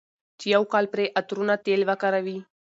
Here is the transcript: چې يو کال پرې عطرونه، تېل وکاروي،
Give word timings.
چې 0.39 0.45
يو 0.55 0.63
کال 0.73 0.85
پرې 0.93 1.05
عطرونه، 1.19 1.53
تېل 1.65 1.81
وکاروي، 1.89 2.37